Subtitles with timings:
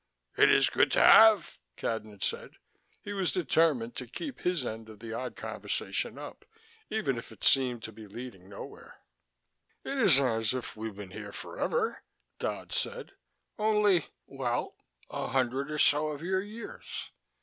[0.35, 2.55] "It is good to have," Cadnan said.
[3.03, 6.43] He was determined to keep his end of the odd conversation up,
[6.89, 8.95] even if it seemed to be leading nowhere.
[9.83, 12.01] "It isn't as if we've been here forever,"
[12.39, 13.11] Dodd said.
[13.59, 14.75] "Only well,
[15.11, 17.11] a hundred or so of your years.